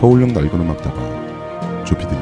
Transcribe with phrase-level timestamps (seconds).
[0.00, 2.19] 서울역 낡은 음악다방 조피디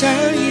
[0.00, 0.49] 下一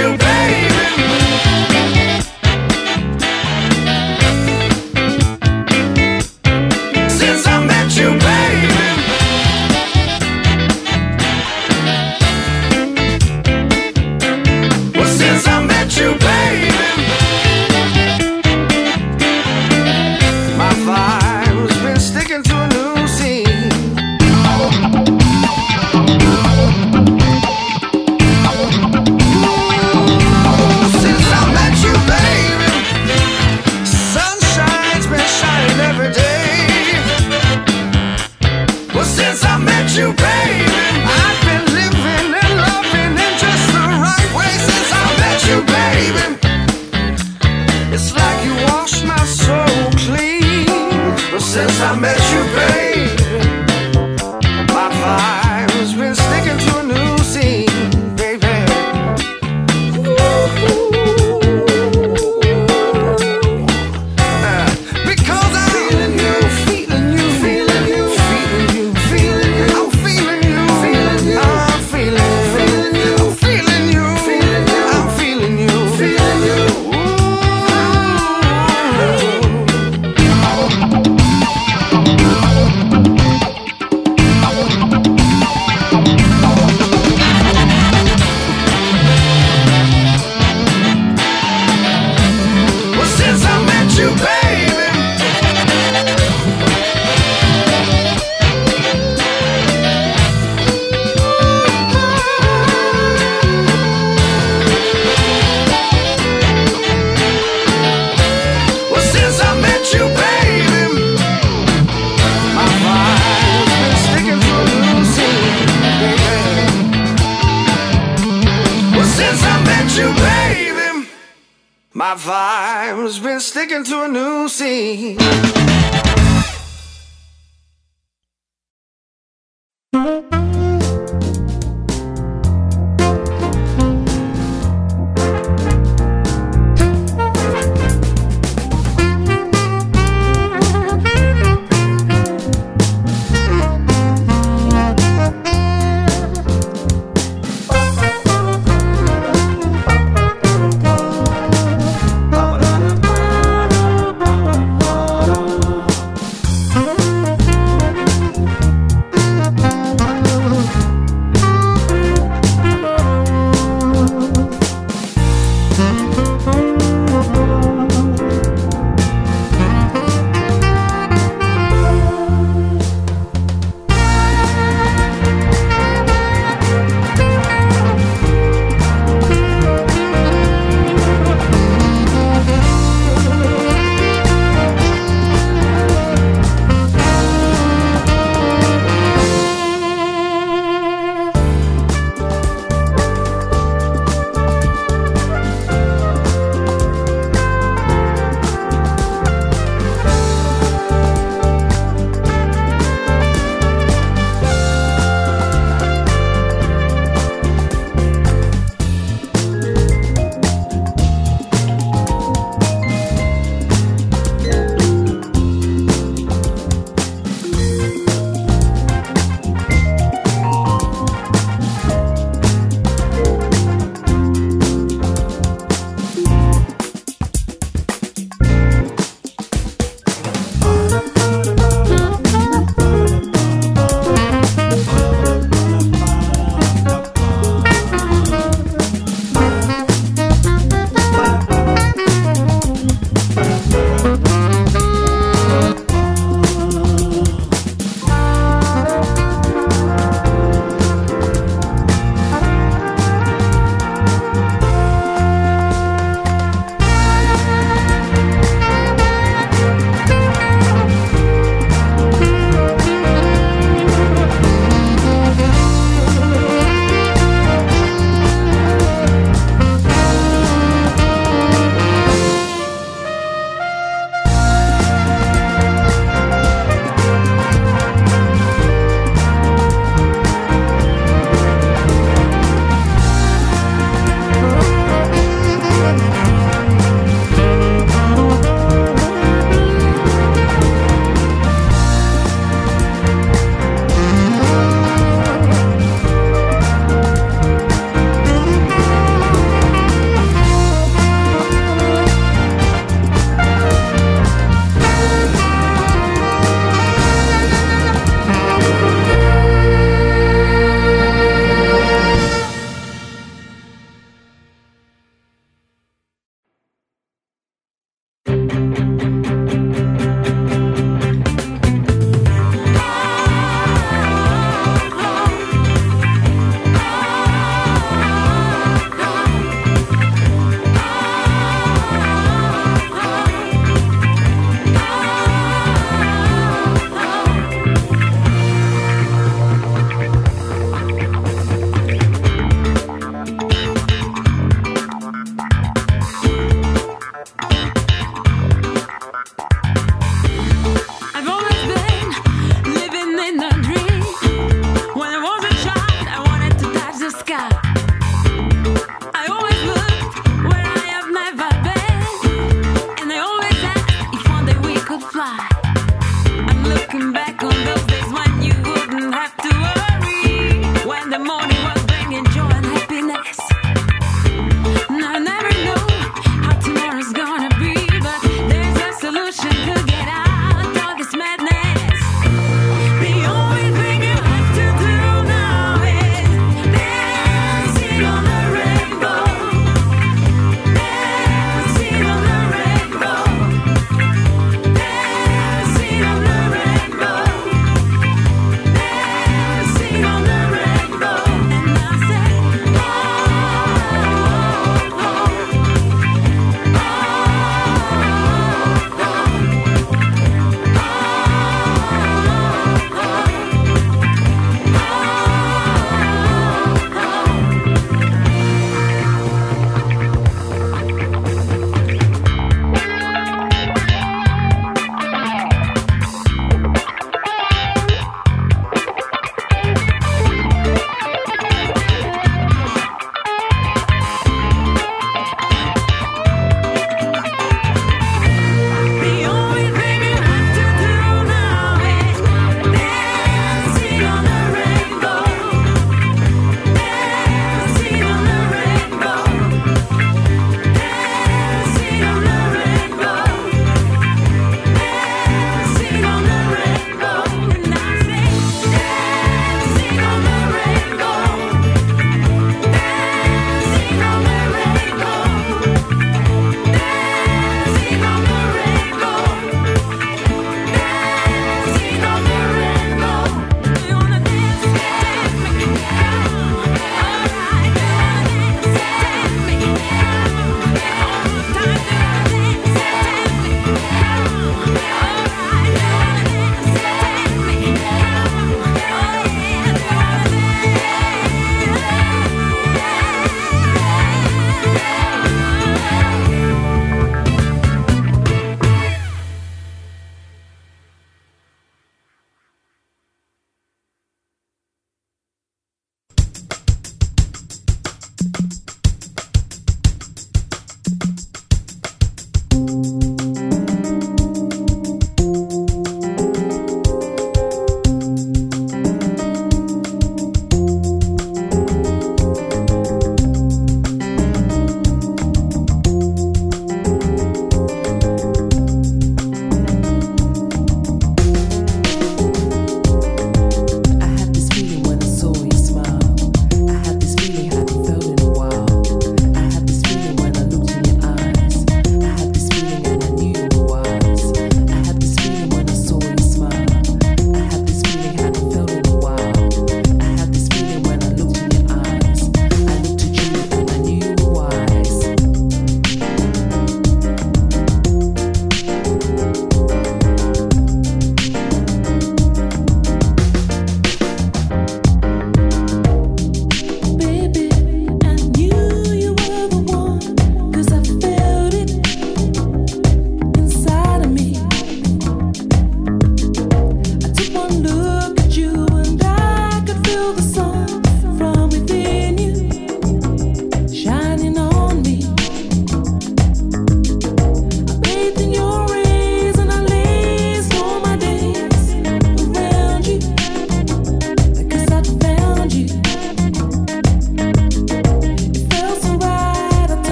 [0.00, 0.29] you.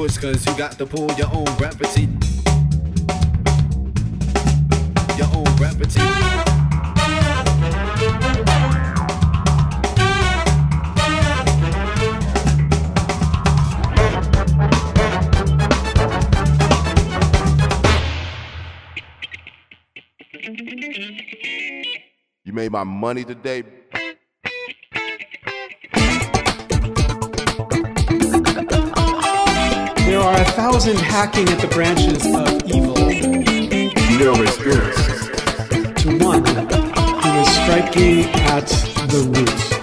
[0.00, 2.08] Push cause you got to pull your own gravity.
[5.18, 6.00] Your own gravity.
[22.44, 23.79] You made my money today.
[30.72, 32.94] Thousand hacking at the branches of evil
[34.20, 35.26] No experience.
[36.02, 38.68] to one who is striking at
[39.10, 39.79] the root.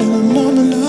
[0.00, 0.79] I'm a.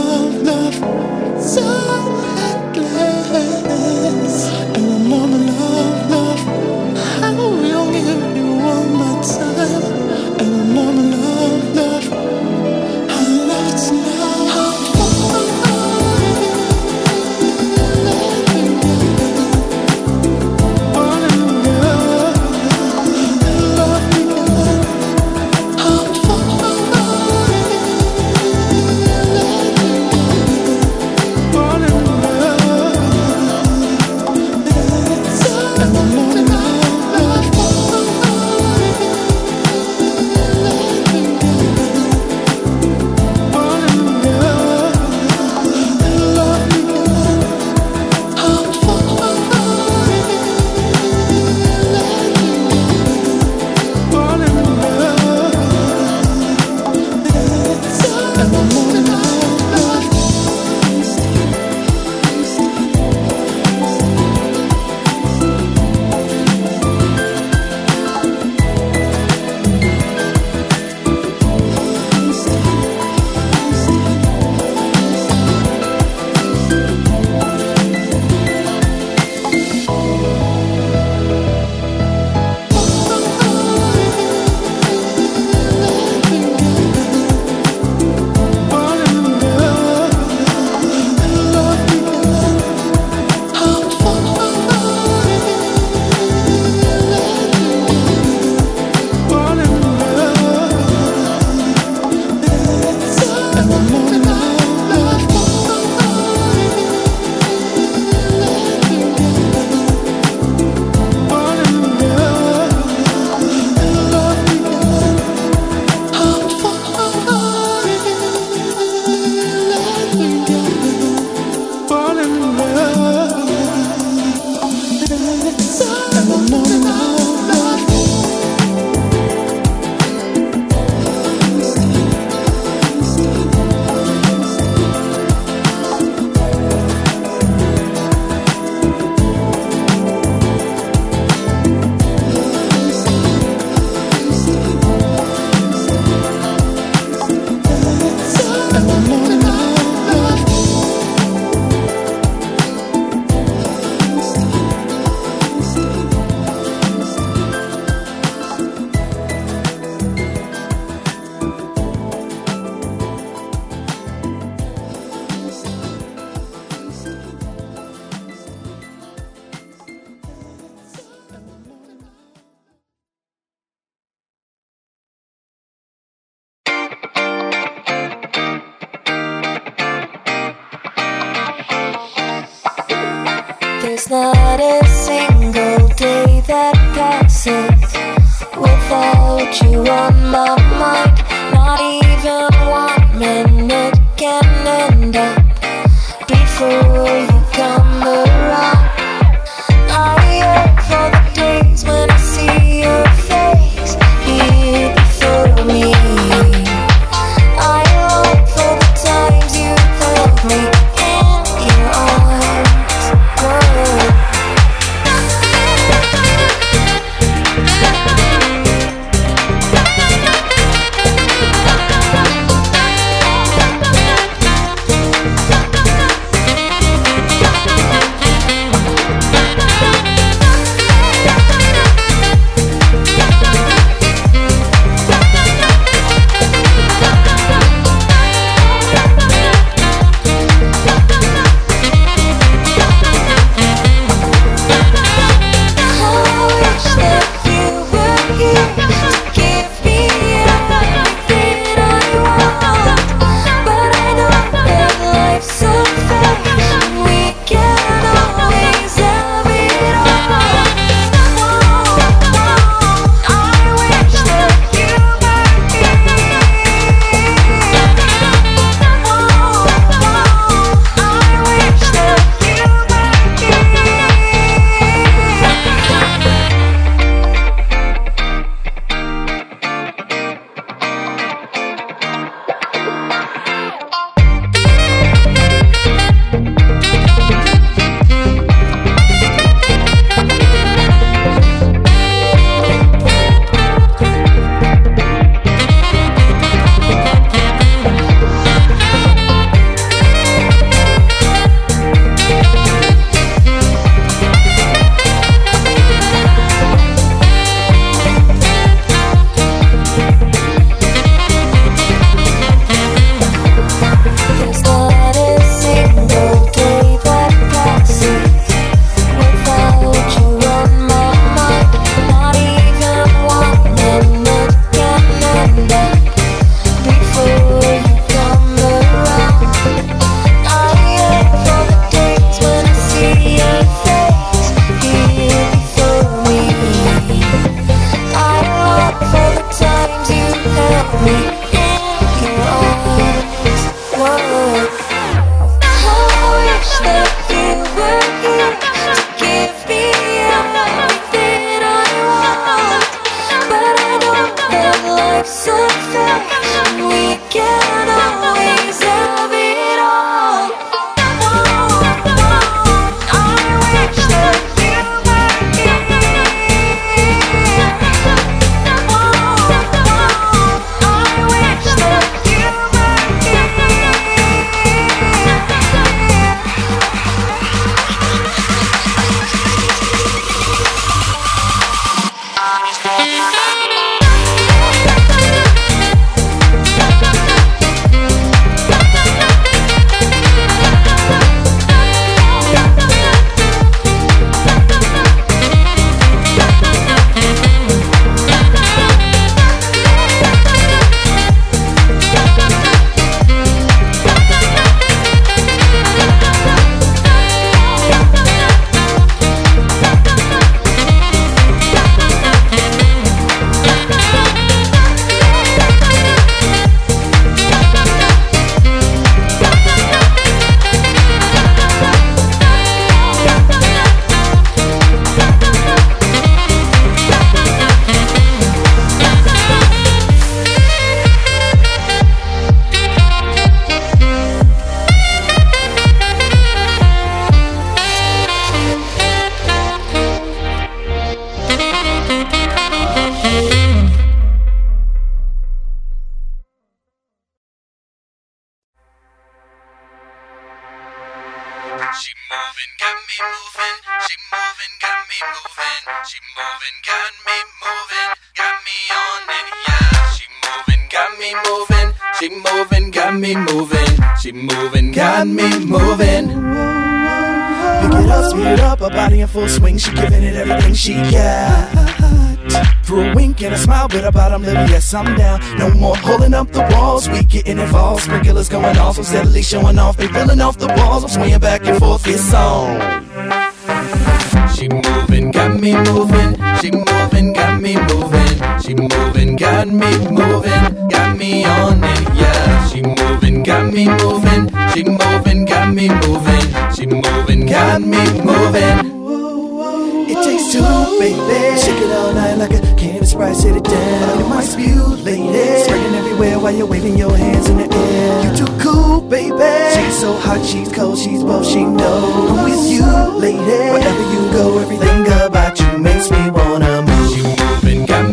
[479.52, 479.97] showing off.
[479.97, 480.11] They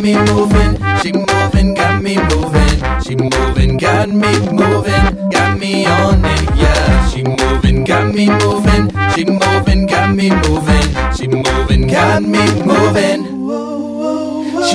[0.08, 6.24] me moving, she moving, got me moving, she moving, got me moving, got me on
[6.24, 7.08] it, yeah.
[7.10, 13.37] She moving, got me moving, she moving, got me moving, she moving, got me moving.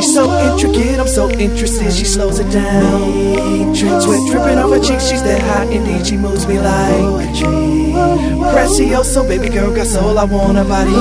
[0.04, 1.94] She's so intricate, I'm so interested.
[1.94, 3.74] She slows it down.
[3.74, 6.06] Sweat dripping off her cheeks, she's that hot indeed.
[6.06, 7.32] She moves me like
[8.54, 10.20] Precioso, baby girl got soul.
[10.20, 10.92] I want her body.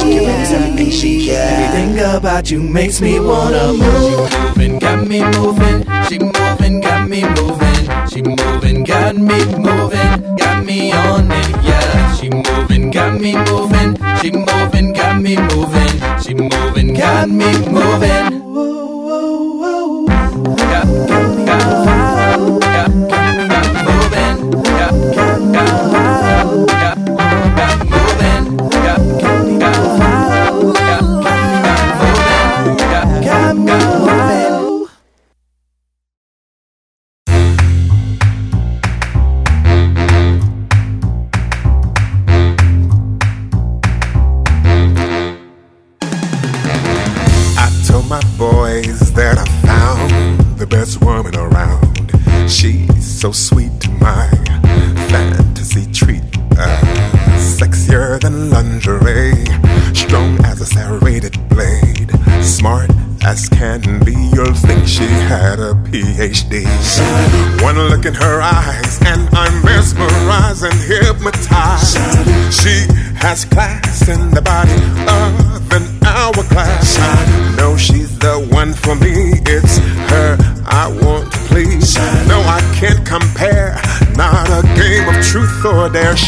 [0.00, 1.30] She gives everything she.
[1.30, 4.28] Everything about you makes me wanna move.
[4.28, 5.86] She moving, got me moving.
[6.08, 8.08] She moving, got me moving.
[8.10, 10.36] She moving, got me moving.
[10.36, 12.12] Got me on it, yeah.
[12.16, 12.59] She moving
[13.00, 13.96] got me moving.
[14.20, 16.20] She moving, got me moving.
[16.20, 18.49] She moving, got me moving.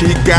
[0.03, 0.32] she got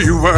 [0.00, 0.29] You.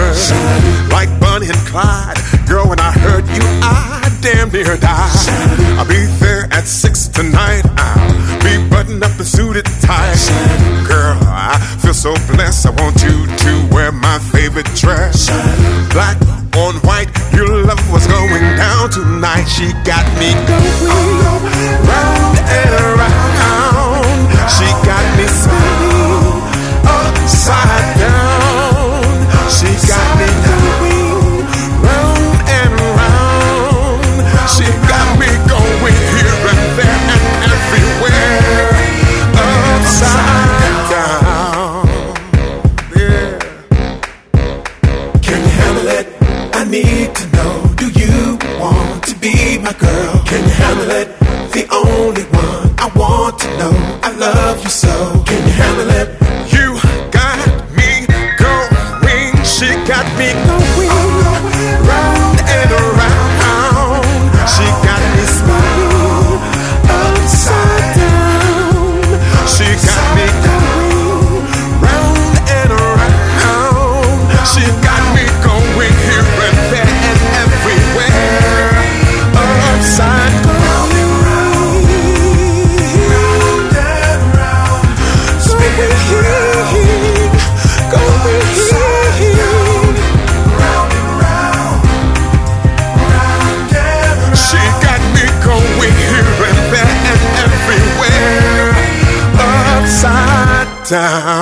[100.84, 101.41] down.